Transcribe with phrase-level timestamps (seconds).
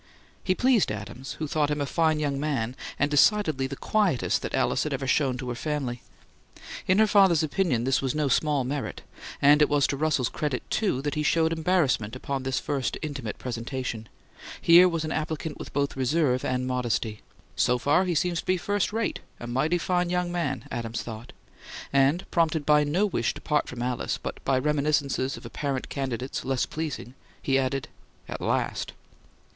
[0.43, 4.55] He pleased Adams, who thought him a fine young man, and decidedly the quietest that
[4.55, 6.01] Alice had ever shown to her family.
[6.87, 9.03] In her father's opinion this was no small merit;
[9.43, 13.37] and it was to Russell's credit, too, that he showed embarrassment upon this first intimate
[13.37, 14.09] presentation;
[14.59, 17.21] here was an applicant with both reserve and modesty.
[17.55, 21.31] "So far, he seems to be first rate a mighty fine young man," Adams thought;
[21.93, 26.43] and, prompted by no wish to part from Alice but by reminiscences of apparent candidates
[26.43, 27.87] less pleasing, he added,
[28.27, 28.93] "At last!"